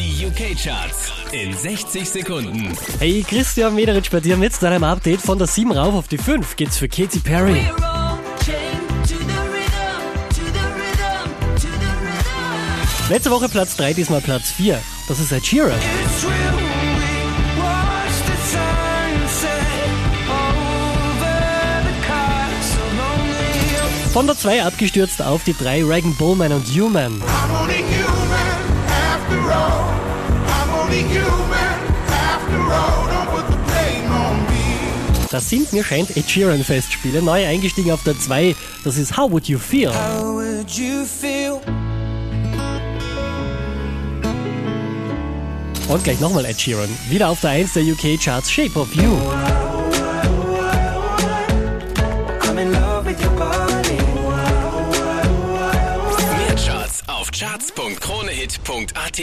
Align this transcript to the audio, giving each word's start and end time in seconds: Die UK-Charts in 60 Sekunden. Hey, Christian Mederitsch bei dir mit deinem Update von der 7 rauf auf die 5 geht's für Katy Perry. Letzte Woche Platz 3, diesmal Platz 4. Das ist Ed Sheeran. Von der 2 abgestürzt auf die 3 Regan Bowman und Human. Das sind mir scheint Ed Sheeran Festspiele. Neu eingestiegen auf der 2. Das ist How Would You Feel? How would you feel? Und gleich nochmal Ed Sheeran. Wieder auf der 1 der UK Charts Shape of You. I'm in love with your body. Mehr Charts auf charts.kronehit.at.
Die 0.00 0.24
UK-Charts 0.24 1.12
in 1.30 1.54
60 1.54 2.08
Sekunden. 2.08 2.74
Hey, 2.98 3.22
Christian 3.22 3.74
Mederitsch 3.74 4.10
bei 4.10 4.20
dir 4.20 4.34
mit 4.38 4.50
deinem 4.62 4.82
Update 4.82 5.20
von 5.20 5.36
der 5.36 5.46
7 5.46 5.72
rauf 5.72 5.94
auf 5.94 6.08
die 6.08 6.16
5 6.16 6.56
geht's 6.56 6.78
für 6.78 6.88
Katy 6.88 7.18
Perry. 7.18 7.70
Letzte 13.10 13.30
Woche 13.30 13.50
Platz 13.50 13.76
3, 13.76 13.92
diesmal 13.92 14.22
Platz 14.22 14.50
4. 14.52 14.80
Das 15.06 15.20
ist 15.20 15.32
Ed 15.32 15.44
Sheeran. 15.44 15.78
Von 24.14 24.26
der 24.26 24.38
2 24.38 24.64
abgestürzt 24.64 25.20
auf 25.20 25.44
die 25.44 25.54
3 25.54 25.84
Regan 25.84 26.14
Bowman 26.16 26.52
und 26.52 26.66
Human. 26.68 27.22
Das 35.30 35.48
sind 35.48 35.72
mir 35.72 35.84
scheint 35.84 36.16
Ed 36.16 36.28
Sheeran 36.28 36.64
Festspiele. 36.64 37.22
Neu 37.22 37.46
eingestiegen 37.46 37.92
auf 37.92 38.02
der 38.02 38.18
2. 38.18 38.56
Das 38.82 38.96
ist 38.96 39.16
How 39.16 39.30
Would 39.30 39.46
You 39.46 39.60
Feel? 39.60 39.94
How 39.94 40.24
would 40.24 40.68
you 40.70 41.04
feel? 41.04 41.60
Und 45.88 46.02
gleich 46.02 46.18
nochmal 46.18 46.46
Ed 46.46 46.60
Sheeran. 46.60 46.88
Wieder 47.08 47.28
auf 47.28 47.40
der 47.42 47.50
1 47.50 47.74
der 47.74 47.84
UK 47.84 48.18
Charts 48.20 48.50
Shape 48.50 48.76
of 48.76 48.92
You. 48.92 49.16
I'm 52.42 52.58
in 52.58 52.72
love 52.72 53.06
with 53.06 53.20
your 53.24 53.30
body. 53.36 53.98
Mehr 56.38 56.56
Charts 56.56 57.04
auf 57.06 57.30
charts.kronehit.at. 57.30 59.20